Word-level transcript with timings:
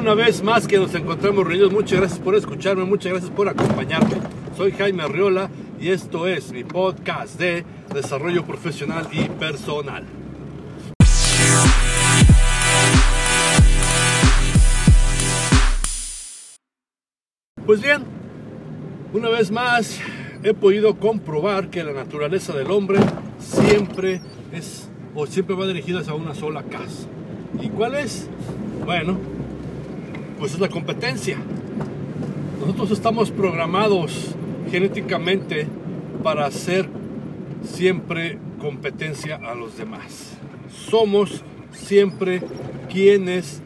una 0.00 0.14
vez 0.14 0.42
más 0.42 0.66
que 0.66 0.78
nos 0.78 0.94
encontramos 0.94 1.46
reunidos. 1.46 1.72
Muchas 1.72 2.00
gracias 2.00 2.20
por 2.20 2.34
escucharme, 2.34 2.84
muchas 2.84 3.12
gracias 3.12 3.30
por 3.30 3.48
acompañarme. 3.50 4.16
Soy 4.56 4.72
Jaime 4.72 5.02
Arriola 5.02 5.50
y 5.78 5.90
esto 5.90 6.26
es 6.26 6.52
mi 6.52 6.64
podcast 6.64 7.38
de 7.38 7.66
desarrollo 7.92 8.46
profesional 8.46 9.06
y 9.12 9.28
personal. 9.28 10.04
Pues 17.66 17.82
bien, 17.82 18.02
una 19.12 19.28
vez 19.28 19.50
más 19.50 20.00
he 20.42 20.54
podido 20.54 20.96
comprobar 20.98 21.68
que 21.68 21.84
la 21.84 21.92
naturaleza 21.92 22.54
del 22.54 22.70
hombre 22.70 23.00
siempre 23.38 24.22
es 24.50 24.88
o 25.14 25.26
siempre 25.26 25.54
va 25.54 25.66
dirigida 25.66 26.00
a 26.08 26.14
una 26.14 26.34
sola 26.34 26.62
casa. 26.62 27.06
¿Y 27.60 27.68
cuál 27.68 27.96
es? 27.96 28.30
Bueno, 28.86 29.18
pues 30.40 30.54
es 30.54 30.60
la 30.60 30.68
competencia. 30.68 31.36
Nosotros 32.58 32.90
estamos 32.92 33.30
programados 33.30 34.34
genéticamente 34.70 35.66
para 36.22 36.46
hacer 36.46 36.88
siempre 37.62 38.38
competencia 38.58 39.36
a 39.36 39.54
los 39.54 39.76
demás. 39.76 40.32
Somos 40.70 41.42
siempre 41.72 42.42
quienes 42.90 43.60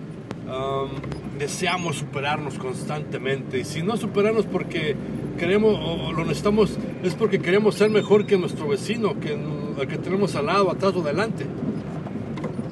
deseamos 1.38 1.96
superarnos 1.96 2.58
constantemente. 2.58 3.60
Y 3.60 3.64
si 3.64 3.82
no 3.82 3.96
superarnos 3.96 4.44
porque 4.44 4.96
queremos 5.38 5.78
o 5.80 6.12
lo 6.12 6.24
necesitamos, 6.24 6.76
es 7.04 7.14
porque 7.14 7.38
queremos 7.38 7.76
ser 7.76 7.90
mejor 7.90 8.26
que 8.26 8.36
nuestro 8.36 8.66
vecino, 8.66 9.20
que 9.20 9.32
el 9.80 9.86
que 9.88 9.98
tenemos 9.98 10.34
al 10.34 10.46
lado, 10.46 10.72
atrás 10.72 10.92
o 10.96 11.02
delante. 11.02 11.46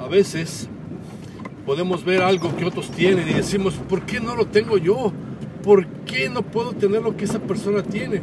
A 0.00 0.09
veces 0.09 0.69
podemos 1.66 2.05
ver 2.05 2.22
algo 2.22 2.55
que 2.56 2.64
otros 2.64 2.91
tienen 2.91 3.28
y 3.28 3.32
decimos, 3.32 3.74
¿por 3.88 4.02
qué 4.02 4.20
no 4.20 4.34
lo 4.34 4.46
tengo 4.46 4.78
yo? 4.78 5.12
¿Por 5.62 5.86
qué 6.06 6.28
no 6.28 6.42
puedo 6.42 6.72
tener 6.72 7.02
lo 7.02 7.16
que 7.16 7.24
esa 7.24 7.38
persona 7.38 7.82
tiene? 7.82 8.20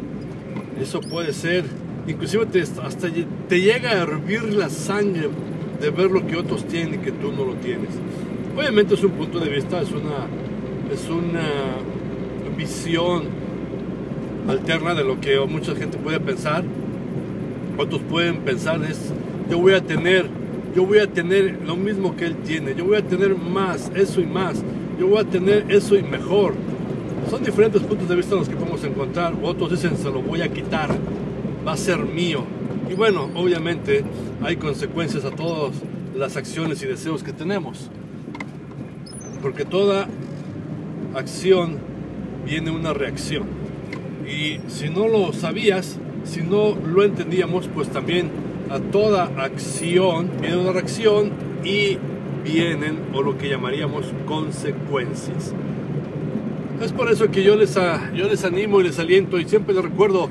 Eso 0.81 0.99
puede 1.01 1.33
ser, 1.33 1.63
inclusive 2.07 2.47
hasta 2.83 3.07
te 3.47 3.61
llega 3.61 3.91
a 3.91 4.01
hervir 4.01 4.43
la 4.53 4.69
sangre 4.69 5.29
de 5.79 5.89
ver 5.89 6.11
lo 6.11 6.25
que 6.27 6.35
otros 6.35 6.65
tienen 6.65 6.95
y 6.95 6.97
que 6.97 7.11
tú 7.11 7.31
no 7.31 7.45
lo 7.45 7.53
tienes. 7.55 7.89
Obviamente 8.57 8.95
es 8.95 9.03
un 9.03 9.11
punto 9.11 9.39
de 9.39 9.49
vista, 9.49 9.81
es 9.81 9.91
una, 9.91 10.27
es 10.93 11.09
una 11.09 11.47
visión 12.57 13.23
alterna 14.49 14.93
de 14.93 15.03
lo 15.03 15.21
que 15.21 15.39
mucha 15.39 15.75
gente 15.75 15.97
puede 15.97 16.19
pensar. 16.19 16.63
Otros 17.77 18.01
pueden 18.09 18.39
pensar 18.39 18.83
es, 18.83 19.13
yo 19.49 19.59
voy 19.59 19.73
a 19.73 19.81
tener 19.81 20.38
yo 20.75 20.85
voy 20.85 20.99
a 20.99 21.07
tener 21.07 21.59
lo 21.65 21.75
mismo 21.75 22.15
que 22.15 22.25
él 22.25 22.35
tiene, 22.37 22.75
yo 22.75 22.85
voy 22.85 22.97
a 22.97 23.01
tener 23.01 23.35
más, 23.35 23.91
eso 23.95 24.21
y 24.21 24.25
más, 24.25 24.63
yo 24.99 25.07
voy 25.07 25.19
a 25.19 25.23
tener 25.23 25.65
eso 25.69 25.95
y 25.95 26.03
mejor. 26.03 26.53
Son 27.29 27.43
diferentes 27.43 27.81
puntos 27.81 28.09
de 28.09 28.15
vista 28.15 28.35
los 28.35 28.49
que 28.49 28.55
podemos 28.55 28.83
encontrar. 28.83 29.33
Otros 29.43 29.71
dicen, 29.71 29.95
se 29.97 30.05
lo 30.05 30.21
voy 30.21 30.41
a 30.41 30.49
quitar, 30.49 30.89
va 31.65 31.73
a 31.73 31.77
ser 31.77 31.99
mío. 31.99 32.43
Y 32.89 32.95
bueno, 32.95 33.29
obviamente 33.35 34.03
hay 34.41 34.55
consecuencias 34.55 35.25
a 35.25 35.31
todas 35.31 35.75
las 36.15 36.37
acciones 36.37 36.81
y 36.81 36.87
deseos 36.87 37.23
que 37.23 37.31
tenemos. 37.31 37.89
Porque 39.41 39.63
toda 39.63 40.07
acción 41.15 41.77
viene 42.45 42.71
una 42.71 42.93
reacción. 42.93 43.43
Y 44.27 44.59
si 44.69 44.89
no 44.89 45.07
lo 45.07 45.31
sabías, 45.33 45.99
si 46.23 46.41
no 46.41 46.75
lo 46.75 47.03
entendíamos, 47.03 47.69
pues 47.73 47.89
también 47.89 48.29
a 48.69 48.79
toda 48.79 49.31
acción 49.37 50.29
viene 50.39 50.57
una 50.57 50.71
reacción 50.71 51.31
y 51.63 51.97
vienen 52.43 52.99
o 53.13 53.21
lo 53.21 53.37
que 53.37 53.49
llamaríamos 53.49 54.05
consecuencias. 54.25 55.53
Es 56.81 56.93
por 56.93 57.11
eso 57.11 57.29
que 57.29 57.43
yo 57.43 57.55
les, 57.55 57.75
yo 57.75 58.27
les 58.27 58.45
animo 58.45 58.79
y 58.79 58.83
les 58.83 58.99
aliento 58.99 59.39
y 59.39 59.45
siempre 59.45 59.73
les 59.73 59.83
recuerdo, 59.83 60.29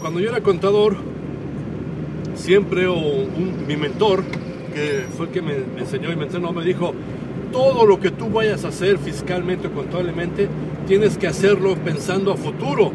cuando 0.00 0.20
yo 0.20 0.30
era 0.30 0.40
contador, 0.40 0.96
siempre 2.34 2.86
o 2.86 2.96
mi 3.66 3.76
mentor, 3.76 4.24
que 4.74 5.04
fue 5.16 5.26
el 5.26 5.32
que 5.32 5.42
me, 5.42 5.54
enseñó 5.78 6.10
y 6.10 6.16
me 6.16 6.24
entrenó, 6.24 6.52
me 6.52 6.64
dijo, 6.64 6.92
todo 7.52 7.86
lo 7.86 8.00
que 8.00 8.10
tú 8.10 8.30
vayas 8.30 8.64
a 8.64 8.68
hacer 8.68 8.98
fiscalmente 8.98 9.68
o 9.68 9.72
contablemente, 9.72 10.48
tienes 10.86 11.18
que 11.18 11.28
hacerlo 11.28 11.76
pensando 11.76 12.32
a 12.32 12.36
futuro. 12.36 12.90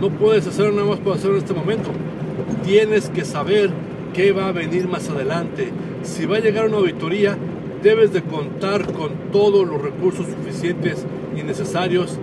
No 0.00 0.10
puedes 0.10 0.46
hacerlo 0.46 0.72
nada 0.72 0.88
más 0.88 0.98
por 0.98 1.14
hacerlo 1.14 1.36
en 1.36 1.42
este 1.42 1.54
momento 1.54 1.90
tienes 2.64 3.08
que 3.08 3.24
saber 3.24 3.70
qué 4.12 4.32
va 4.32 4.48
a 4.48 4.52
venir 4.52 4.88
más 4.88 5.08
adelante. 5.10 5.68
Si 6.02 6.26
va 6.26 6.36
a 6.36 6.40
llegar 6.40 6.66
una 6.66 6.78
auditoría, 6.78 7.36
debes 7.82 8.12
de 8.12 8.22
contar 8.22 8.92
con 8.92 9.12
todos 9.32 9.66
los 9.66 9.80
recursos 9.80 10.26
suficientes 10.26 11.04
y 11.36 11.42
necesarios 11.42 12.18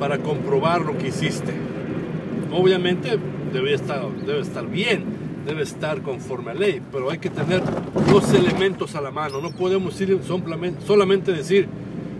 para 0.00 0.18
comprobar 0.18 0.82
lo 0.82 0.98
que 0.98 1.08
hiciste. 1.08 1.52
Obviamente 2.52 3.18
debe 3.52 3.74
estar, 3.74 4.08
debe 4.26 4.40
estar 4.40 4.66
bien, 4.66 5.04
debe 5.46 5.62
estar 5.62 6.02
conforme 6.02 6.50
a 6.50 6.54
ley, 6.54 6.80
pero 6.90 7.10
hay 7.10 7.18
que 7.18 7.30
tener 7.30 7.62
los 8.10 8.32
elementos 8.34 8.94
a 8.94 9.00
la 9.00 9.10
mano. 9.10 9.40
No 9.40 9.52
podemos 9.52 10.00
ir 10.00 10.18
solamente 10.86 11.32
decir, 11.32 11.68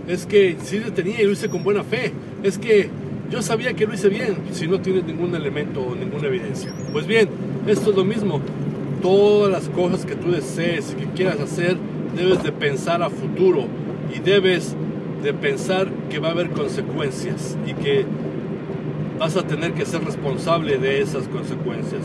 es 0.09 0.27
que 0.27 0.56
si 0.62 0.81
lo 0.81 0.93
tenía 0.93 1.21
y 1.21 1.25
lo 1.25 1.33
hice 1.33 1.49
con 1.49 1.65
buena 1.65 1.83
fe, 1.83 2.12
es 2.43 2.59
que 2.59 2.89
yo 3.32 3.41
sabía 3.41 3.72
que 3.72 3.87
lo 3.87 3.94
hice 3.94 4.10
bien 4.10 4.37
si 4.53 4.69
no 4.69 4.78
tienes 4.78 5.04
ningún 5.04 5.34
elemento 5.34 5.81
o 5.81 5.94
ninguna 5.94 6.28
evidencia. 6.28 6.70
Pues 6.93 7.06
bien, 7.06 7.31
esto 7.66 7.91
es 7.91 7.97
lo 7.97 8.04
mismo. 8.04 8.43
Todas 9.00 9.50
las 9.50 9.70
cosas 9.70 10.04
que 10.04 10.15
tú 10.15 10.31
desees 10.31 10.93
y 10.93 11.00
que 11.00 11.06
quieras 11.12 11.41
hacer, 11.41 11.78
debes 12.15 12.42
de 12.42 12.53
pensar 12.53 13.03
a 13.03 13.09
futuro 13.09 13.65
y 14.15 14.19
debes 14.21 14.76
de 15.22 15.32
pensar 15.32 15.88
que 16.10 16.19
va 16.19 16.28
a 16.28 16.31
haber 16.32 16.50
consecuencias 16.50 17.56
y 17.66 17.72
que 17.72 18.04
vas 19.19 19.34
a 19.37 19.47
tener 19.47 19.72
que 19.72 19.87
ser 19.87 20.04
responsable 20.04 20.76
de 20.76 21.00
esas 21.00 21.26
consecuencias. 21.28 22.03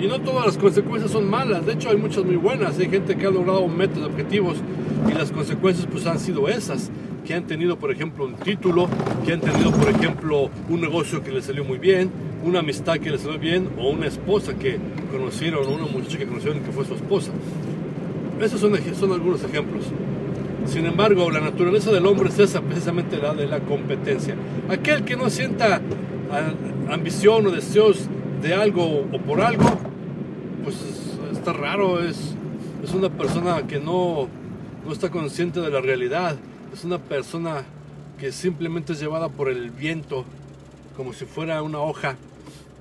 Y 0.00 0.06
no 0.06 0.20
todas 0.22 0.46
las 0.46 0.56
consecuencias 0.56 1.12
son 1.12 1.28
malas, 1.28 1.66
de 1.66 1.74
hecho 1.74 1.90
hay 1.90 1.98
muchas 1.98 2.24
muy 2.24 2.36
buenas, 2.36 2.78
hay 2.78 2.88
gente 2.88 3.14
que 3.16 3.26
ha 3.26 3.30
logrado 3.30 3.68
metas, 3.68 4.04
objetivos 4.04 4.56
y 5.06 5.12
las 5.12 5.30
consecuencias 5.32 5.86
pues 5.92 6.06
han 6.06 6.18
sido 6.18 6.48
esas 6.48 6.90
que 7.24 7.34
han 7.34 7.46
tenido, 7.46 7.78
por 7.78 7.90
ejemplo, 7.90 8.24
un 8.24 8.34
título, 8.34 8.88
que 9.24 9.32
han 9.32 9.40
tenido, 9.40 9.70
por 9.72 9.88
ejemplo, 9.88 10.50
un 10.68 10.80
negocio 10.80 11.22
que 11.22 11.30
les 11.30 11.44
salió 11.44 11.64
muy 11.64 11.78
bien, 11.78 12.10
una 12.44 12.60
amistad 12.60 12.98
que 12.98 13.10
les 13.10 13.20
salió 13.20 13.38
bien, 13.38 13.68
o 13.78 13.90
una 13.90 14.06
esposa 14.06 14.54
que 14.54 14.78
conocieron, 15.10 15.66
o 15.66 15.74
una 15.74 15.86
muchacha 15.86 16.18
que 16.18 16.26
conocieron 16.26 16.60
que 16.60 16.72
fue 16.72 16.84
su 16.84 16.94
esposa. 16.94 17.32
Esos 18.40 18.60
son, 18.60 19.12
algunos 19.12 19.44
ejemplos. 19.44 19.84
Sin 20.66 20.86
embargo, 20.86 21.30
la 21.30 21.40
naturaleza 21.40 21.92
del 21.92 22.06
hombre 22.06 22.28
es 22.28 22.38
esa, 22.38 22.60
precisamente 22.60 23.16
la 23.18 23.34
de 23.34 23.46
la 23.46 23.60
competencia. 23.60 24.34
Aquel 24.68 25.04
que 25.04 25.16
no 25.16 25.30
sienta 25.30 25.80
ambición 26.90 27.46
o 27.46 27.50
deseos 27.50 28.08
de 28.42 28.54
algo 28.54 29.06
o 29.12 29.18
por 29.18 29.40
algo, 29.40 29.64
pues 30.64 30.76
está 31.30 31.52
raro, 31.52 32.02
es, 32.02 32.34
es 32.82 32.92
una 32.94 33.10
persona 33.10 33.66
que 33.66 33.78
no, 33.78 34.28
no 34.84 34.92
está 34.92 35.10
consciente 35.10 35.60
de 35.60 35.70
la 35.70 35.80
realidad 35.80 36.36
es 36.72 36.84
una 36.84 36.98
persona 36.98 37.64
que 38.18 38.32
simplemente 38.32 38.94
es 38.94 39.00
llevada 39.00 39.28
por 39.28 39.50
el 39.50 39.70
viento, 39.70 40.24
como 40.96 41.12
si 41.12 41.26
fuera 41.26 41.62
una 41.62 41.80
hoja, 41.80 42.16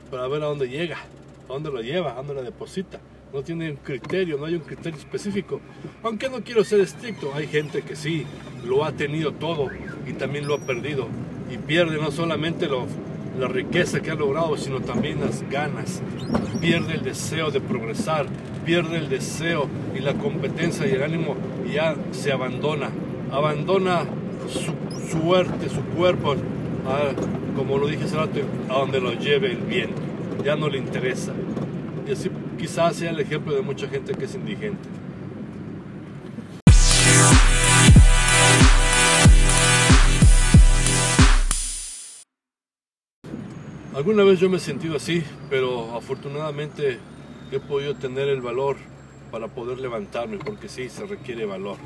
para 0.09 0.27
ver 0.27 0.43
a 0.43 0.45
dónde 0.45 0.69
llega, 0.69 0.97
a 0.97 1.53
dónde 1.53 1.71
lo 1.71 1.81
lleva, 1.81 2.13
a 2.13 2.15
dónde 2.15 2.35
lo 2.35 2.43
deposita. 2.43 2.99
No 3.33 3.43
tiene 3.43 3.71
un 3.71 3.77
criterio, 3.77 4.37
no 4.37 4.45
hay 4.45 4.55
un 4.55 4.61
criterio 4.61 4.97
específico. 4.97 5.59
Aunque 6.03 6.29
no 6.29 6.41
quiero 6.41 6.63
ser 6.63 6.81
estricto, 6.81 7.33
hay 7.33 7.47
gente 7.47 7.81
que 7.81 7.95
sí 7.95 8.25
lo 8.65 8.85
ha 8.85 8.91
tenido 8.91 9.33
todo 9.33 9.69
y 10.07 10.13
también 10.13 10.47
lo 10.47 10.55
ha 10.55 10.59
perdido. 10.59 11.07
Y 11.49 11.57
pierde 11.57 11.97
no 11.97 12.11
solamente 12.11 12.67
la 13.39 13.47
riqueza 13.47 14.01
que 14.01 14.11
ha 14.11 14.15
logrado, 14.15 14.57
sino 14.57 14.81
también 14.81 15.21
las 15.21 15.47
ganas. 15.49 16.01
Pierde 16.59 16.95
el 16.95 17.03
deseo 17.03 17.51
de 17.51 17.61
progresar, 17.61 18.25
pierde 18.65 18.97
el 18.97 19.09
deseo 19.09 19.67
y 19.95 19.99
la 19.99 20.13
competencia 20.13 20.87
y 20.87 20.91
el 20.91 21.03
ánimo 21.03 21.35
y 21.65 21.73
ya 21.73 21.95
se 22.11 22.31
abandona 22.31 22.89
abandona 23.31 24.03
su 24.49 24.73
suerte, 25.09 25.69
su 25.69 25.81
cuerpo, 25.95 26.35
como 27.55 27.77
lo 27.77 27.87
dije 27.87 28.03
hace 28.03 28.17
rato, 28.17 28.39
a 28.69 28.73
donde 28.73 28.99
lo 28.99 29.13
lleve 29.13 29.51
el 29.51 29.61
viento. 29.61 30.01
Ya 30.43 30.55
no 30.55 30.69
le 30.69 30.77
interesa. 30.77 31.33
Y 32.07 32.11
así 32.11 32.29
quizás 32.57 32.95
sea 32.95 33.11
el 33.11 33.19
ejemplo 33.19 33.53
de 33.53 33.61
mucha 33.61 33.87
gente 33.87 34.13
que 34.13 34.25
es 34.25 34.35
indigente. 34.35 34.89
Alguna 43.95 44.23
vez 44.23 44.39
yo 44.39 44.49
me 44.49 44.57
he 44.57 44.59
sentido 44.59 44.95
así, 44.95 45.23
pero 45.49 45.95
afortunadamente 45.95 46.97
he 47.51 47.59
podido 47.59 47.93
tener 47.93 48.29
el 48.29 48.41
valor 48.41 48.77
para 49.31 49.47
poder 49.47 49.79
levantarme, 49.79 50.37
porque 50.37 50.67
sí, 50.67 50.89
se 50.89 51.05
requiere 51.05 51.45
valor. 51.45 51.77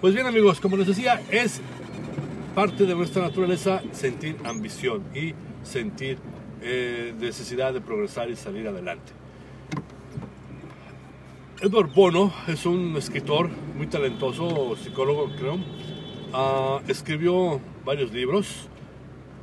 Pues 0.00 0.14
bien 0.14 0.26
amigos, 0.26 0.60
como 0.60 0.76
les 0.76 0.88
decía, 0.88 1.22
es 1.30 1.60
parte 2.54 2.84
de 2.84 2.94
nuestra 2.94 3.22
naturaleza 3.22 3.82
sentir 3.92 4.36
ambición 4.44 5.02
y 5.14 5.34
sentir 5.62 6.18
eh, 6.60 7.14
necesidad 7.18 7.72
de 7.72 7.80
progresar 7.80 8.30
y 8.30 8.36
salir 8.36 8.68
adelante. 8.68 9.12
Edward 11.60 11.94
Bono 11.94 12.32
es 12.48 12.66
un 12.66 12.96
escritor 12.96 13.48
muy 13.76 13.86
talentoso, 13.86 14.74
psicólogo 14.76 15.30
creo, 15.36 15.58
ah, 16.32 16.80
escribió 16.88 17.60
varios 17.84 18.12
libros. 18.12 18.68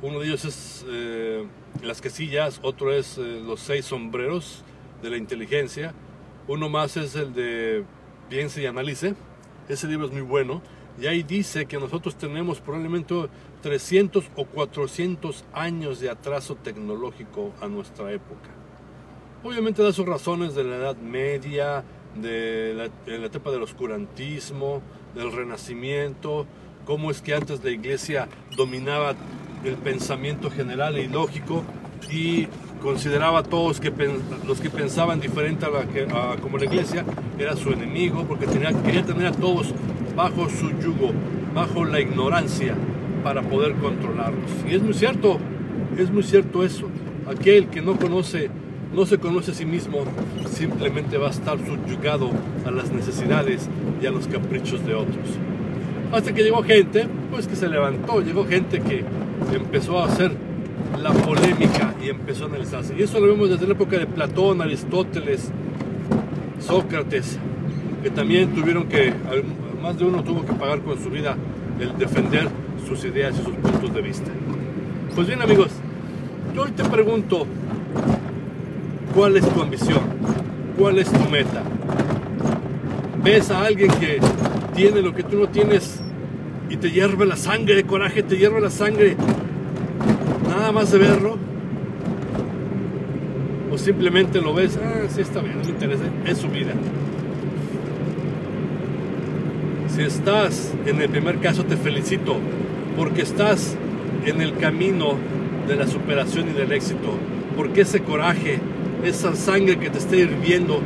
Uno 0.02 0.20
de 0.20 0.26
ellos 0.26 0.44
es 0.44 0.84
eh, 0.88 1.46
Las 1.82 2.00
quesillas, 2.00 2.60
otro 2.62 2.92
es 2.92 3.16
eh, 3.18 3.42
Los 3.44 3.60
seis 3.60 3.86
sombreros 3.86 4.64
de 5.02 5.10
la 5.10 5.16
inteligencia. 5.16 5.94
Uno 6.50 6.68
más 6.68 6.96
es 6.96 7.14
el 7.14 7.32
de 7.32 7.84
Piense 8.28 8.60
y 8.60 8.66
analice. 8.66 9.14
Ese 9.68 9.86
libro 9.86 10.06
es 10.06 10.12
muy 10.12 10.22
bueno. 10.22 10.60
Y 11.00 11.06
ahí 11.06 11.22
dice 11.22 11.66
que 11.66 11.78
nosotros 11.78 12.16
tenemos 12.16 12.58
probablemente 12.58 13.14
300 13.62 14.24
o 14.34 14.44
400 14.46 15.44
años 15.52 16.00
de 16.00 16.10
atraso 16.10 16.56
tecnológico 16.56 17.52
a 17.60 17.68
nuestra 17.68 18.10
época. 18.10 18.50
Obviamente 19.44 19.80
da 19.80 19.92
sus 19.92 20.06
razones 20.06 20.56
de 20.56 20.64
la 20.64 20.74
Edad 20.74 20.96
Media, 20.96 21.84
de 22.20 22.90
la, 23.06 23.24
etapa 23.24 23.52
del 23.52 23.62
oscurantismo, 23.62 24.82
del 25.14 25.30
renacimiento, 25.30 26.48
cómo 26.84 27.12
es 27.12 27.22
que 27.22 27.32
antes 27.32 27.62
la 27.62 27.70
iglesia 27.70 28.28
dominaba 28.56 29.14
el 29.62 29.76
pensamiento 29.76 30.50
general 30.50 30.96
e 30.96 31.04
ilógico 31.04 31.62
y 32.10 32.48
consideraba 32.80 33.40
a 33.40 33.42
todos 33.42 33.78
que, 33.80 33.92
los 34.46 34.60
que 34.60 34.70
pensaban 34.70 35.20
diferente 35.20 35.66
a, 35.66 35.70
la 35.70 35.84
que, 35.84 36.06
como 36.40 36.58
la 36.58 36.64
iglesia 36.64 37.04
era 37.38 37.56
su 37.56 37.70
enemigo 37.70 38.24
porque 38.26 38.46
quería 38.46 39.04
tener 39.04 39.26
a 39.26 39.32
todos 39.32 39.72
bajo 40.16 40.48
su 40.48 40.70
yugo, 40.80 41.12
bajo 41.54 41.84
la 41.84 42.00
ignorancia 42.00 42.74
para 43.22 43.42
poder 43.42 43.74
controlarlos. 43.74 44.50
Y 44.68 44.74
es 44.74 44.82
muy 44.82 44.94
cierto, 44.94 45.38
es 45.96 46.10
muy 46.10 46.22
cierto 46.22 46.64
eso. 46.64 46.86
Aquel 47.28 47.68
que 47.68 47.80
no 47.80 47.96
conoce, 47.96 48.50
no 48.94 49.06
se 49.06 49.18
conoce 49.18 49.52
a 49.52 49.54
sí 49.54 49.64
mismo, 49.64 50.04
simplemente 50.50 51.16
va 51.16 51.28
a 51.28 51.30
estar 51.30 51.58
subyugado 51.58 52.30
a 52.66 52.70
las 52.70 52.90
necesidades 52.90 53.68
y 54.02 54.06
a 54.06 54.10
los 54.10 54.26
caprichos 54.26 54.84
de 54.86 54.94
otros. 54.94 55.28
Hasta 56.12 56.32
que 56.32 56.42
llegó 56.42 56.62
gente, 56.62 57.06
pues 57.30 57.46
que 57.46 57.54
se 57.54 57.68
levantó, 57.68 58.20
llegó 58.20 58.44
gente 58.46 58.80
que 58.80 59.04
empezó 59.54 60.00
a 60.00 60.06
hacer 60.06 60.32
la 61.00 61.12
polémica 61.12 61.89
y 62.02 62.08
empezó 62.08 62.44
a 62.44 62.48
analizarse. 62.48 62.94
Y 62.98 63.02
eso 63.02 63.20
lo 63.20 63.26
vemos 63.26 63.50
desde 63.50 63.66
la 63.66 63.72
época 63.72 63.98
de 63.98 64.06
Platón, 64.06 64.62
Aristóteles, 64.62 65.50
Sócrates, 66.60 67.38
que 68.02 68.10
también 68.10 68.54
tuvieron 68.54 68.84
que, 68.88 69.12
más 69.82 69.98
de 69.98 70.04
uno 70.04 70.22
tuvo 70.22 70.44
que 70.44 70.52
pagar 70.52 70.80
con 70.80 71.02
su 71.02 71.10
vida 71.10 71.36
el 71.78 71.96
defender 71.98 72.48
sus 72.86 73.04
ideas 73.04 73.34
y 73.38 73.44
sus 73.44 73.54
puntos 73.54 73.94
de 73.94 74.02
vista. 74.02 74.30
Pues 75.14 75.26
bien 75.26 75.42
amigos, 75.42 75.70
yo 76.54 76.62
hoy 76.62 76.70
te 76.72 76.84
pregunto, 76.84 77.46
¿cuál 79.14 79.36
es 79.36 79.48
tu 79.48 79.62
ambición? 79.62 80.00
¿Cuál 80.78 80.98
es 80.98 81.10
tu 81.10 81.30
meta? 81.30 81.62
¿Ves 83.22 83.50
a 83.50 83.62
alguien 83.64 83.90
que 83.92 84.18
tiene 84.74 85.02
lo 85.02 85.14
que 85.14 85.22
tú 85.22 85.38
no 85.38 85.48
tienes 85.48 86.00
y 86.70 86.76
te 86.76 86.90
hierve 86.90 87.26
la 87.26 87.36
sangre 87.36 87.74
de 87.74 87.84
coraje, 87.84 88.22
te 88.22 88.36
hierve 88.36 88.60
la 88.60 88.70
sangre 88.70 89.16
nada 90.48 90.72
más 90.72 90.90
de 90.92 90.98
verlo? 90.98 91.49
¿O 93.80 93.82
simplemente 93.82 94.42
lo 94.42 94.52
ves, 94.52 94.78
ah, 94.82 95.06
sí 95.08 95.22
está 95.22 95.40
bien, 95.40 95.56
no 95.56 95.64
me 95.64 95.70
interesa, 95.70 96.04
es 96.26 96.36
su 96.36 96.48
vida? 96.48 96.74
Si 99.88 100.02
estás 100.02 100.74
en 100.84 101.00
el 101.00 101.08
primer 101.08 101.38
caso, 101.38 101.64
te 101.64 101.78
felicito, 101.78 102.36
porque 102.94 103.22
estás 103.22 103.76
en 104.26 104.42
el 104.42 104.54
camino 104.58 105.14
de 105.66 105.76
la 105.76 105.86
superación 105.86 106.50
y 106.50 106.52
del 106.52 106.72
éxito, 106.72 107.14
porque 107.56 107.80
ese 107.80 108.02
coraje, 108.02 108.58
esa 109.02 109.34
sangre 109.34 109.78
que 109.78 109.88
te 109.88 109.96
está 109.96 110.14
hirviendo, 110.14 110.82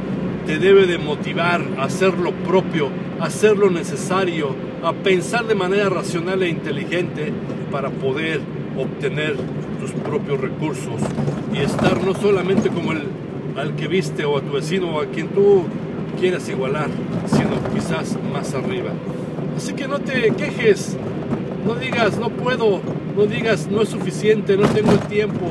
te 0.46 0.61
debe 0.61 0.87
de 0.87 0.99
motivar 0.99 1.62
a 1.76 1.85
hacer 1.85 2.14
lo 2.17 2.31
propio, 2.31 2.91
a 3.19 3.25
hacer 3.25 3.58
lo 3.58 3.70
necesario, 3.70 4.55
a 4.85 4.93
pensar 4.93 5.46
de 5.46 5.56
manera 5.56 5.88
racional 5.88 6.44
e 6.44 6.49
inteligente 6.49 7.32
para 7.73 7.91
poder 7.91 8.41
obtener 8.79 9.35
propios 9.93 10.41
recursos 10.41 11.01
y 11.53 11.59
estar 11.59 12.03
no 12.03 12.15
solamente 12.15 12.69
como 12.71 12.93
el 12.93 13.03
al 13.57 13.77
que 13.77 13.89
viste 13.89 14.25
o 14.25 14.37
a 14.37 14.41
tu 14.41 14.53
vecino 14.53 14.97
o 14.97 15.01
a 15.01 15.07
quien 15.07 15.29
tú 15.29 15.63
quieras 16.19 16.49
igualar, 16.49 16.89
sino 17.27 17.51
quizás 17.73 18.17
más 18.33 18.55
arriba. 18.55 18.91
Así 19.57 19.75
que 19.75 19.87
no 19.87 20.01
te 20.01 20.33
quejes, 20.33 20.97
no 21.67 21.75
digas 21.75 22.19
no 22.19 22.31
puedo, 22.31 22.81
no 23.17 23.27
digas 23.27 23.69
no 23.71 23.83
es 23.83 23.89
suficiente, 23.89 24.57
no 24.57 24.69
tengo 24.69 24.93
tiempo. 25.09 25.47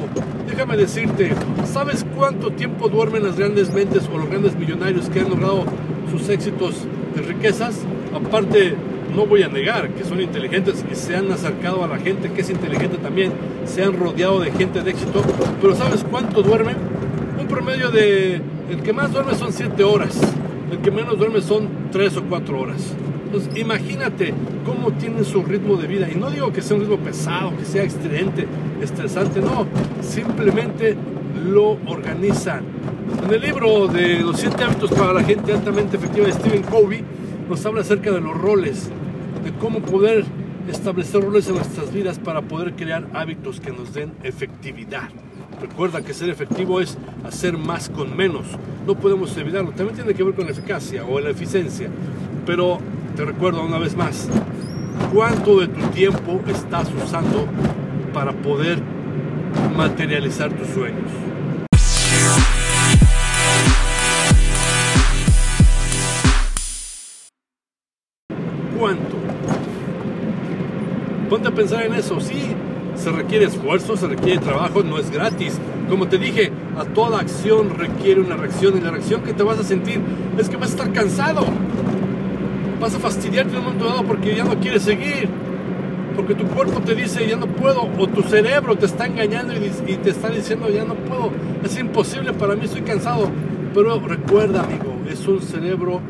Déjame 0.48 0.78
decirte, 0.78 1.32
¿sabes 1.66 2.06
cuánto 2.16 2.52
tiempo 2.52 2.90
duermen 2.90 3.24
las 3.24 3.38
grandes 3.38 3.74
mentes 3.74 4.04
o 4.14 4.18
los 4.18 4.30
grandes 4.30 4.56
millonarios 4.56 5.10
que 5.10 5.22
han 5.22 5.30
logrado 5.30 5.64
sus 6.12 6.30
éxitos 6.30 6.76
de 7.16 7.22
riquezas? 7.22 7.80
Aparte 8.14 8.76
no 9.16 9.26
voy 9.26 9.44
a 9.44 9.48
negar 9.48 9.90
que 9.90 10.04
son 10.04 10.22
inteligentes 10.22 10.84
y 10.92 10.96
se 10.96 11.16
han 11.16 11.32
acercado 11.32 11.84
a 11.84 11.88
la 11.88 11.98
gente 11.98 12.32
que 12.32 12.42
es 12.42 12.50
inteligente 12.50 12.98
también, 12.98 13.32
se 13.66 13.84
han 13.84 13.98
rodeado 13.98 14.40
de 14.40 14.52
gente 14.52 14.82
de 14.82 14.92
éxito, 14.92 15.22
pero 15.62 15.76
¿sabes 15.76 16.06
cuánto 16.10 16.42
duermen? 16.42 16.78
Un 17.40 17.48
promedio 17.48 17.92
de, 17.92 18.42
el 18.70 18.82
que 18.84 18.94
más 18.94 19.12
duerme 19.12 19.36
son 19.36 19.52
7 19.52 19.84
horas, 19.84 20.20
el 20.72 20.80
que 20.80 20.92
menos 20.92 21.18
duerme 21.18 21.42
son 21.42 21.68
3 21.92 22.18
o 22.18 22.24
4 22.24 22.60
horas. 22.60 22.96
Entonces 23.26 23.58
imagínate 23.58 24.34
cómo 24.66 24.92
tienen 24.94 25.26
su 25.26 25.44
ritmo 25.44 25.76
de 25.76 25.88
vida, 25.88 26.08
y 26.12 26.16
no 26.16 26.30
digo 26.30 26.54
que 26.54 26.62
sea 26.62 26.78
un 26.78 26.84
ritmo 26.84 26.98
pesado, 26.98 27.56
que 27.58 27.66
sea 27.66 27.84
excelente, 27.84 28.46
estresante, 28.82 29.42
no, 29.42 29.66
simplemente 30.02 30.96
lo 31.48 31.78
organizan. 31.88 32.64
En 33.26 33.34
el 33.34 33.42
libro 33.42 33.88
de 33.88 34.20
los 34.20 34.40
7 34.40 34.64
hábitos 34.64 34.92
para 34.92 35.14
la 35.14 35.24
gente 35.24 35.52
altamente 35.52 35.98
efectiva 35.98 36.28
de 36.28 36.34
Stephen 36.34 36.64
Covey, 36.64 37.04
nos 37.50 37.66
habla 37.66 37.82
acerca 37.82 38.12
de 38.12 38.22
los 38.22 38.36
roles, 38.36 38.90
de 39.44 39.52
cómo 39.54 39.80
poder 39.80 40.26
establecer 40.70 41.22
roles 41.22 41.48
en 41.48 41.56
nuestras 41.56 41.92
vidas 41.94 42.20
para 42.20 42.42
poder 42.42 42.74
crear 42.74 43.08
hábitos 43.14 43.60
que 43.60 43.72
nos 43.72 43.94
den 43.94 44.14
efectividad. 44.24 45.10
Recuerda 45.62 46.02
que 46.02 46.14
ser 46.14 46.30
efectivo 46.30 46.82
es 46.82 46.98
hacer 47.24 47.58
más 47.58 47.90
con 47.90 48.16
menos. 48.16 48.46
No 48.86 48.96
podemos 48.96 49.36
evitarlo. 49.38 49.72
También 49.72 49.96
tiene 49.96 50.14
que 50.14 50.24
ver 50.24 50.34
con 50.34 50.46
la 50.46 50.52
eficacia 50.52 51.06
o 51.06 51.20
la 51.20 51.30
eficiencia. 51.30 51.90
Pero 52.46 52.80
te 53.16 53.24
recuerdo 53.24 53.64
una 53.64 53.78
vez 53.78 53.96
más, 53.96 54.28
¿cuánto 55.14 55.60
de 55.60 55.68
tu 55.68 55.80
tiempo 55.88 56.42
estás 56.48 56.90
usando 57.06 57.48
para 58.14 58.34
poder 58.34 58.80
materializar 59.76 60.52
tus 60.52 60.68
sueños? 60.68 61.12
¿Cuánto? 68.84 69.16
Ponte 71.30 71.48
a 71.48 71.52
pensar 71.52 71.86
en 71.86 71.94
eso. 71.94 72.20
Sí, 72.20 72.54
se 72.98 73.14
requiere 73.14 73.46
esfuerzo, 73.46 73.96
se 73.96 74.08
requiere 74.10 74.40
trabajo, 74.40 74.84
no 74.84 75.00
es 75.00 75.10
gratis. 75.10 75.58
Como 75.90 76.10
te 76.10 76.18
dije, 76.18 76.52
a 76.78 76.84
toda 76.84 77.22
acción 77.22 77.78
requiere 77.78 78.20
una 78.20 78.36
reacción 78.36 78.78
y 78.78 78.82
la 78.82 78.92
reacción 78.92 79.24
que 79.24 79.32
te 79.32 79.42
vas 79.42 79.58
a 79.58 79.64
sentir 79.64 80.02
es 80.38 80.50
que 80.50 80.58
vas 80.58 80.72
a 80.72 80.74
estar 80.74 80.92
cansado. 80.92 81.46
Vas 82.82 82.94
a 82.94 83.00
fastidiarte 83.00 83.54
en 83.54 83.60
un 83.60 83.64
momento 83.64 83.86
dado 83.86 84.04
porque 84.04 84.36
ya 84.36 84.44
no 84.44 84.60
quieres 84.60 84.84
seguir. 84.84 85.30
Porque 86.18 86.36
tu 86.36 86.44
cuerpo 86.48 86.82
te 86.82 86.94
dice 86.94 87.26
ya 87.26 87.38
no 87.38 87.48
puedo 87.48 87.88
o 87.98 88.08
tu 88.08 88.22
cerebro 88.24 88.76
te 88.76 88.88
está 88.88 89.06
engañando 89.06 89.54
y, 89.54 89.96
te 89.96 90.10
está 90.10 90.28
diciendo 90.28 90.68
ya 90.68 90.84
no 90.84 90.96
puedo. 90.96 91.32
Es 91.64 91.80
imposible 91.80 92.34
para 92.34 92.58
mí, 92.58 92.66
estoy 92.66 92.82
cansado. 92.82 93.30
Pero 93.74 93.98
recuerda, 94.02 94.64
amigo, 94.64 94.98
es 95.10 95.26
un 95.26 95.42
cerebro 95.42 96.02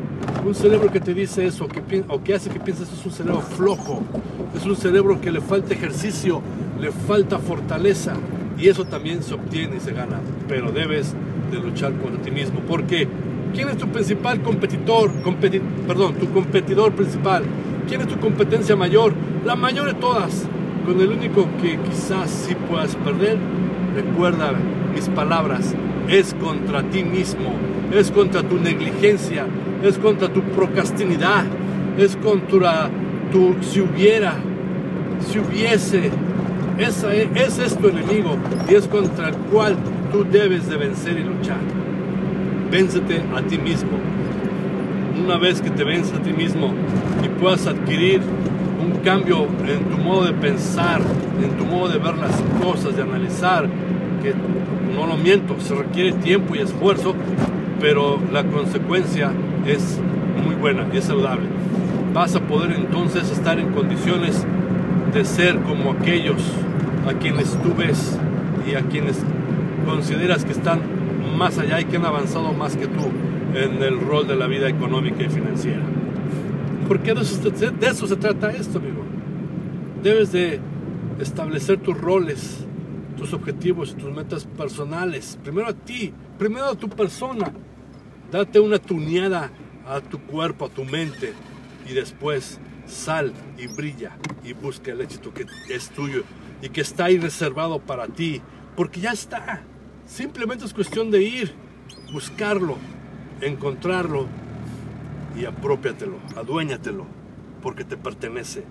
un 0.44 0.54
cerebro 0.54 0.90
que 0.90 1.00
te 1.00 1.14
dice 1.14 1.46
eso 1.46 1.68
que, 1.68 2.04
o 2.08 2.22
que 2.22 2.34
hace 2.34 2.50
que 2.50 2.60
pienses 2.60 2.92
es 2.92 3.04
un 3.04 3.12
cerebro 3.12 3.40
flojo, 3.40 4.02
es 4.56 4.64
un 4.64 4.76
cerebro 4.76 5.20
que 5.20 5.30
le 5.30 5.40
falta 5.40 5.74
ejercicio, 5.74 6.42
le 6.80 6.90
falta 6.90 7.38
fortaleza 7.38 8.14
y 8.58 8.68
eso 8.68 8.84
también 8.84 9.22
se 9.22 9.34
obtiene 9.34 9.76
y 9.76 9.80
se 9.80 9.92
gana, 9.92 10.20
pero 10.48 10.72
debes 10.72 11.14
de 11.50 11.58
luchar 11.58 11.92
contra 11.98 12.22
ti 12.22 12.30
mismo 12.30 12.60
porque 12.60 13.08
¿quién 13.54 13.68
es 13.68 13.76
tu 13.76 13.88
principal 13.88 14.42
competidor? 14.42 15.10
perdón, 15.86 16.14
tu 16.14 16.30
competidor 16.30 16.92
principal. 16.92 17.44
¿Quién 17.88 18.00
es 18.00 18.08
tu 18.08 18.18
competencia 18.18 18.76
mayor? 18.76 19.12
La 19.44 19.56
mayor 19.56 19.86
de 19.86 19.94
todas. 19.94 20.46
Con 20.86 21.00
el 21.00 21.08
único 21.08 21.46
que 21.60 21.78
quizás 21.78 22.30
sí 22.30 22.54
puedas 22.68 22.94
perder, 22.96 23.38
recuerda 23.94 24.52
mis 24.94 25.08
palabras, 25.10 25.74
es 26.08 26.34
contra 26.34 26.82
ti 26.82 27.04
mismo, 27.04 27.54
es 27.94 28.10
contra 28.10 28.42
tu 28.42 28.58
negligencia, 28.58 29.46
es 29.82 29.98
contra 29.98 30.28
tu 30.28 30.42
procrastinidad, 30.42 31.44
es 31.96 32.16
contra 32.16 32.90
tu 33.30 33.54
si 33.60 33.80
hubiera, 33.80 34.34
si 35.20 35.38
hubiese. 35.38 36.10
Esa 36.78 37.14
es, 37.14 37.28
ese 37.36 37.66
es 37.66 37.76
tu 37.78 37.88
enemigo 37.88 38.36
y 38.68 38.74
es 38.74 38.88
contra 38.88 39.28
el 39.28 39.36
cual 39.36 39.76
tú 40.10 40.24
debes 40.24 40.68
de 40.68 40.76
vencer 40.76 41.18
y 41.18 41.22
luchar. 41.22 41.58
Véncete 42.70 43.22
a 43.36 43.42
ti 43.42 43.58
mismo. 43.58 43.90
Una 45.24 45.38
vez 45.38 45.60
que 45.60 45.70
te 45.70 45.84
vences 45.84 46.12
a 46.14 46.20
ti 46.20 46.32
mismo 46.32 46.74
y 47.24 47.28
puedas 47.40 47.68
adquirir 47.68 48.20
un 48.84 48.98
cambio 49.04 49.46
en 49.66 49.84
tu 49.84 49.98
modo 49.98 50.24
de 50.24 50.32
pensar, 50.32 51.00
en 51.40 51.56
tu 51.56 51.64
modo 51.64 51.88
de 51.88 51.98
ver 51.98 52.16
las 52.16 52.42
cosas, 52.60 52.96
de 52.96 53.02
analizar, 53.02 53.68
que 54.20 54.34
no 54.96 55.06
lo 55.06 55.16
miento, 55.16 55.54
se 55.60 55.74
requiere 55.74 56.12
tiempo 56.12 56.56
y 56.56 56.58
esfuerzo, 56.58 57.14
pero 57.80 58.18
la 58.32 58.44
consecuencia 58.44 59.32
es 59.66 59.98
muy 60.44 60.54
buena 60.54 60.86
es 60.92 61.04
saludable. 61.04 61.46
vas 62.12 62.34
a 62.36 62.40
poder 62.40 62.72
entonces 62.72 63.30
estar 63.30 63.58
en 63.58 63.70
condiciones 63.72 64.44
de 65.12 65.24
ser 65.24 65.58
como 65.60 65.92
aquellos 65.92 66.42
a 67.08 67.14
quienes 67.14 67.50
tú 67.62 67.74
ves 67.76 68.18
y 68.70 68.74
a 68.74 68.82
quienes 68.82 69.20
consideras 69.86 70.44
que 70.44 70.52
están 70.52 70.80
más 71.36 71.58
allá 71.58 71.80
y 71.80 71.84
que 71.84 71.96
han 71.96 72.06
avanzado 72.06 72.52
más 72.52 72.76
que 72.76 72.86
tú 72.86 73.10
en 73.54 73.82
el 73.82 74.00
rol 74.00 74.26
de 74.26 74.36
la 74.36 74.46
vida 74.46 74.68
económica 74.68 75.22
y 75.22 75.28
financiera. 75.28 75.82
Porque 76.88 77.14
de 77.14 77.22
eso, 77.22 77.50
de 77.50 77.86
eso 77.86 78.06
se 78.06 78.16
trata 78.16 78.50
esto, 78.50 78.78
amigo. 78.78 79.02
Debes 80.02 80.32
de 80.32 80.60
establecer 81.20 81.78
tus 81.78 81.98
roles, 81.98 82.66
tus 83.24 83.32
objetivos, 83.32 83.96
tus 83.96 84.12
metas 84.12 84.44
personales. 84.44 85.38
Primero 85.42 85.68
a 85.68 85.72
ti, 85.72 86.12
primero 86.38 86.66
a 86.66 86.74
tu 86.74 86.90
persona. 86.90 87.50
Date 88.30 88.60
una 88.60 88.78
tuneada 88.78 89.50
a 89.86 90.02
tu 90.02 90.20
cuerpo, 90.20 90.66
a 90.66 90.68
tu 90.68 90.84
mente 90.84 91.32
y 91.88 91.94
después 91.94 92.60
sal 92.86 93.32
y 93.56 93.66
brilla 93.66 94.18
y 94.44 94.52
busca 94.52 94.90
el 94.90 95.00
éxito 95.00 95.32
que 95.32 95.46
es 95.70 95.88
tuyo 95.88 96.22
y 96.60 96.68
que 96.68 96.82
está 96.82 97.06
ahí 97.06 97.16
reservado 97.16 97.78
para 97.78 98.08
ti, 98.08 98.42
porque 98.76 99.00
ya 99.00 99.12
está. 99.12 99.62
Simplemente 100.06 100.66
es 100.66 100.74
cuestión 100.74 101.10
de 101.10 101.22
ir, 101.22 101.54
buscarlo, 102.12 102.76
encontrarlo 103.40 104.26
y 105.34 105.46
apropiatelo, 105.46 106.18
aduéñatelo, 106.36 107.06
porque 107.62 107.84
te 107.84 107.96
pertenece. 107.96 108.64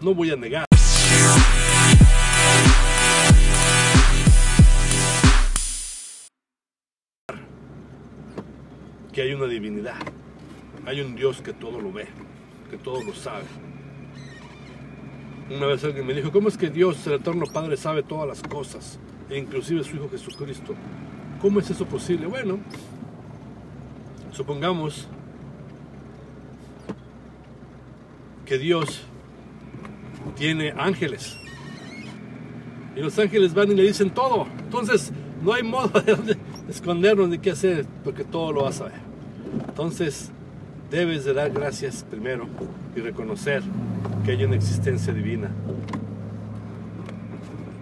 No 0.00 0.12
voy 0.12 0.32
a 0.32 0.36
negar. 0.36 0.71
Que 9.12 9.22
hay 9.22 9.34
una 9.34 9.46
divinidad, 9.46 9.96
hay 10.86 11.00
un 11.00 11.14
Dios 11.14 11.42
que 11.42 11.52
todo 11.52 11.80
lo 11.80 11.92
ve, 11.92 12.06
que 12.70 12.78
todo 12.78 13.02
lo 13.02 13.14
sabe. 13.14 13.44
Una 15.54 15.66
vez 15.66 15.84
alguien 15.84 16.06
me 16.06 16.14
dijo, 16.14 16.32
¿cómo 16.32 16.48
es 16.48 16.56
que 16.56 16.70
Dios, 16.70 17.06
el 17.06 17.14
Eterno 17.14 17.44
Padre, 17.46 17.76
sabe 17.76 18.02
todas 18.02 18.26
las 18.26 18.42
cosas, 18.42 18.98
e 19.28 19.38
inclusive 19.38 19.84
su 19.84 19.96
Hijo 19.96 20.08
Jesucristo? 20.08 20.74
¿Cómo 21.40 21.60
es 21.60 21.70
eso 21.70 21.84
posible? 21.84 22.26
Bueno, 22.26 22.58
supongamos 24.32 25.08
que 28.46 28.58
Dios 28.58 29.02
tiene 30.36 30.72
ángeles. 30.76 31.36
Y 32.94 33.00
los 33.00 33.18
ángeles 33.18 33.54
van 33.54 33.72
y 33.72 33.74
le 33.74 33.82
dicen 33.82 34.10
todo. 34.10 34.46
Entonces, 34.58 35.12
no 35.42 35.52
hay 35.52 35.62
modo 35.62 36.00
de 36.00 36.36
escondernos 36.68 37.28
ni 37.28 37.38
qué 37.38 37.50
hacer, 37.50 37.86
porque 38.04 38.24
todo 38.24 38.52
lo 38.52 38.64
vas 38.64 38.80
a 38.80 38.84
ver. 38.84 39.00
Entonces, 39.68 40.30
debes 40.90 41.24
de 41.24 41.32
dar 41.32 41.50
gracias 41.50 42.04
primero 42.08 42.46
y 42.94 43.00
reconocer 43.00 43.62
que 44.24 44.32
hay 44.32 44.44
una 44.44 44.56
existencia 44.56 45.12
divina 45.12 45.50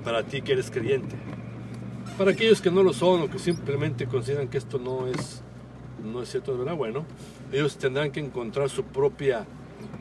para 0.05 0.23
ti 0.23 0.43
que 0.43 0.53
eres 0.53 0.71
creyente. 0.71 1.17
Para 2.17 2.33
aquellos 2.33 2.61
que 2.61 2.71
no 2.71 2.83
lo 2.83 2.93
son 2.93 3.23
o 3.23 3.31
que 3.31 3.39
simplemente 3.39 4.07
consideran 4.07 4.49
que 4.49 4.59
esto 4.59 4.79
no 4.79 5.07
es, 5.07 5.43
no 6.05 6.23
es 6.23 6.31
cierto, 6.31 6.57
¿verdad? 6.57 6.77
Bueno, 6.77 7.05
ellos 7.53 7.77
tendrán 7.77 8.11
que 8.11 8.21
encontrar 8.21 8.69
su 8.69 8.85
propia 8.85 9.45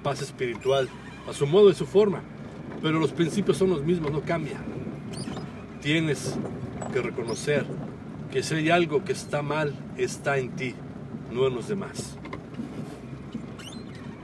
paz 0.04 0.22
espiritual 0.22 0.90
a 1.28 1.34
su 1.34 1.48
modo 1.48 1.70
y 1.70 1.74
su 1.74 1.86
forma. 1.86 2.22
Pero 2.82 3.00
los 3.00 3.12
principios 3.12 3.58
son 3.58 3.70
los 3.70 3.84
mismos, 3.84 4.12
no 4.12 4.22
cambian. 4.22 4.64
Tienes 5.82 6.36
que 6.94 7.02
reconocer 7.02 7.66
que 8.32 8.44
si 8.44 8.56
hay 8.56 8.70
algo 8.70 9.04
que 9.04 9.12
está 9.12 9.42
mal, 9.42 9.74
está 9.98 10.38
en 10.38 10.52
ti, 10.52 10.76
no 11.32 11.48
en 11.48 11.56
los 11.56 11.68
demás. 11.68 12.18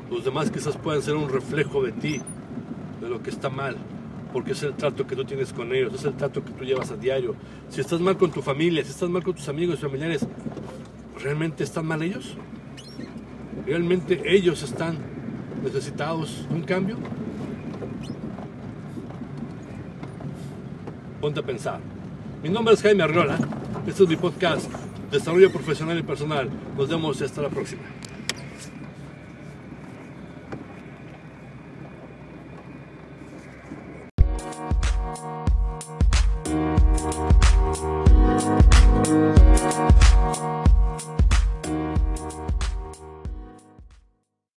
Los 0.10 0.24
demás 0.24 0.52
quizás 0.52 0.78
puedan 0.78 1.02
ser 1.02 1.16
un 1.16 1.30
reflejo 1.30 1.84
de 1.84 1.92
ti, 1.92 2.22
de 3.02 3.10
lo 3.10 3.24
que 3.24 3.32
está 3.32 3.50
mal, 3.50 3.78
porque 4.32 4.52
es 4.52 4.62
el 4.64 4.76
trato 4.76 5.08
que 5.08 5.16
tú 5.16 5.26
tienes 5.26 5.52
con 5.52 5.74
ellos, 5.74 5.94
es 5.94 6.06
el 6.06 6.14
trato 6.14 6.44
que 6.44 6.52
tú 6.52 6.64
llevas 6.64 6.92
a 6.92 6.98
diario. 6.98 7.36
Si 7.70 7.82
estás 7.82 8.00
mal 8.00 8.18
con 8.18 8.32
tu 8.32 8.42
familia, 8.42 8.84
si 8.84 8.92
estás 8.92 9.10
mal 9.10 9.24
con 9.24 9.34
tus 9.34 9.50
amigos 9.50 9.80
y 9.80 9.82
familiares, 9.82 10.26
¿realmente 11.22 11.64
están 11.64 11.88
mal 11.88 12.02
ellos? 12.04 12.38
¿Realmente 13.66 14.22
ellos 14.26 14.62
están 14.62 14.98
necesitados 15.64 16.46
de 16.48 16.56
un 16.56 16.62
cambio? 16.62 16.98
Ponte 21.20 21.40
a 21.40 21.44
pensar. 21.44 21.80
Mi 22.44 22.50
nombre 22.50 22.76
es 22.76 22.84
Jaime 22.84 23.02
Arriola. 23.02 23.40
Este 23.88 24.04
es 24.04 24.10
mi 24.10 24.16
podcast 24.16 24.68
Desarrollo 25.12 25.52
Profesional 25.52 26.00
y 26.00 26.02
Personal. 26.02 26.50
Nos 26.76 26.90
vemos 26.90 27.22
hasta 27.22 27.44
la 27.44 27.50
próxima. 27.50 27.84